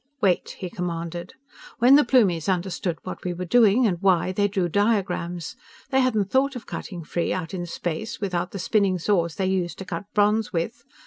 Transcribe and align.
"Wait," 0.19 0.55
he 0.57 0.67
commanded. 0.67 1.35
"When 1.77 1.95
the 1.95 2.03
Plumies 2.03 2.49
understood 2.49 2.97
what 3.03 3.23
we 3.23 3.35
were 3.35 3.45
doing, 3.45 3.85
and 3.85 4.01
why, 4.01 4.31
they 4.31 4.47
drew 4.47 4.67
diagrams. 4.67 5.55
They 5.91 5.99
hadn't 5.99 6.31
thought 6.31 6.55
of 6.55 6.65
cutting 6.65 7.03
free, 7.03 7.31
out 7.31 7.53
in 7.53 7.67
space, 7.67 8.19
without 8.19 8.49
the 8.49 8.57
spinning 8.57 8.97
saws 8.97 9.35
they 9.35 9.45
use 9.45 9.75
to 9.75 9.85
cut 9.85 10.05
bronze 10.15 10.51
with. 10.51 10.85